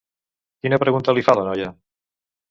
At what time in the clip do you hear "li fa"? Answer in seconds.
1.17-1.35